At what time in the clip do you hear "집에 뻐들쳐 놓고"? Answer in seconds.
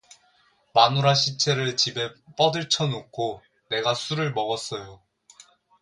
1.77-3.43